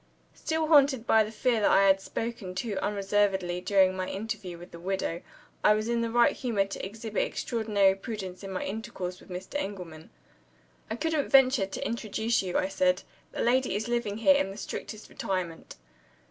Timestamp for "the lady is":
13.31-13.87